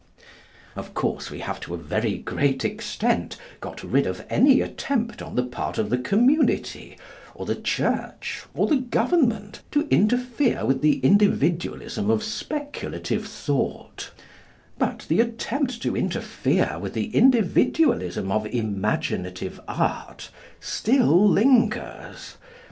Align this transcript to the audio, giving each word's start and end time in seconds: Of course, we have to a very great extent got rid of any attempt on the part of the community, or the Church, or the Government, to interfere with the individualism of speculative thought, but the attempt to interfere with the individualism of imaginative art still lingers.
Of 0.75 0.95
course, 0.95 1.29
we 1.29 1.41
have 1.41 1.59
to 1.59 1.75
a 1.75 1.77
very 1.77 2.17
great 2.17 2.65
extent 2.65 3.37
got 3.59 3.83
rid 3.83 4.07
of 4.07 4.25
any 4.31 4.59
attempt 4.59 5.21
on 5.21 5.35
the 5.35 5.43
part 5.43 5.77
of 5.77 5.91
the 5.91 5.99
community, 5.99 6.97
or 7.35 7.45
the 7.45 7.53
Church, 7.53 8.41
or 8.55 8.65
the 8.65 8.77
Government, 8.77 9.61
to 9.69 9.87
interfere 9.89 10.65
with 10.65 10.81
the 10.81 10.97
individualism 11.01 12.09
of 12.09 12.23
speculative 12.23 13.27
thought, 13.27 14.09
but 14.79 15.05
the 15.07 15.21
attempt 15.21 15.83
to 15.83 15.95
interfere 15.95 16.79
with 16.81 16.95
the 16.95 17.15
individualism 17.15 18.31
of 18.31 18.47
imaginative 18.47 19.59
art 19.67 20.31
still 20.61 21.29
lingers. 21.29 22.37